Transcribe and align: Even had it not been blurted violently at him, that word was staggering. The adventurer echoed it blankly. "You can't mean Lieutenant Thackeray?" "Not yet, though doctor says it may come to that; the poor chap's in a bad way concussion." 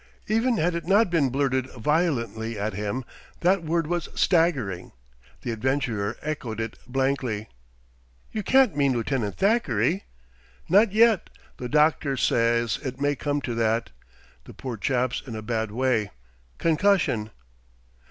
Even 0.25 0.57
had 0.57 0.73
it 0.73 0.87
not 0.87 1.11
been 1.11 1.29
blurted 1.29 1.69
violently 1.73 2.57
at 2.57 2.73
him, 2.73 3.05
that 3.41 3.63
word 3.63 3.85
was 3.85 4.09
staggering. 4.15 4.93
The 5.43 5.51
adventurer 5.51 6.17
echoed 6.23 6.59
it 6.59 6.75
blankly. 6.87 7.49
"You 8.31 8.41
can't 8.41 8.75
mean 8.75 8.93
Lieutenant 8.93 9.37
Thackeray?" 9.37 10.05
"Not 10.67 10.91
yet, 10.91 11.29
though 11.57 11.67
doctor 11.67 12.17
says 12.17 12.79
it 12.81 12.99
may 12.99 13.15
come 13.15 13.41
to 13.41 13.53
that; 13.53 13.91
the 14.45 14.55
poor 14.55 14.75
chap's 14.75 15.21
in 15.23 15.35
a 15.35 15.43
bad 15.43 15.69
way 15.69 16.09
concussion." 16.57 17.29